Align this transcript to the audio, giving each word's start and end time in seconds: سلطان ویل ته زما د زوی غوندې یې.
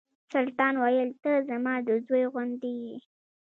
سلطان 0.33 0.73
ویل 0.81 1.11
ته 1.23 1.31
زما 1.49 1.75
د 1.87 1.89
زوی 2.05 2.23
غوندې 2.31 2.71
یې. 2.83 2.95